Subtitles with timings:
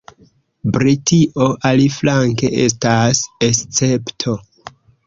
[0.77, 4.41] Britio, aliflanke, estas escepto.